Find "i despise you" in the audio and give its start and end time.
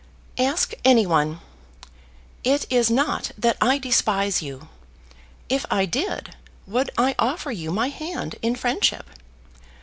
3.61-4.67